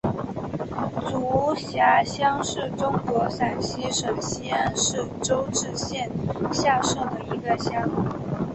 [1.07, 6.09] 竹峪乡是中国陕西省西安市周至县
[6.51, 7.87] 下辖的一个乡。